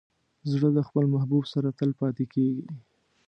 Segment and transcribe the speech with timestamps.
[0.51, 2.63] زړه د خپل محبوب سره تل پاتې کېږي.